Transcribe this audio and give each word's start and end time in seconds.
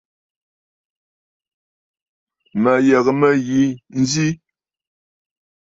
Mə̀ 2.61 2.75
yə̀gə̀ 2.87 3.15
mə̂ 3.19 3.31
yi 3.47 3.61
nzi. 3.99 4.27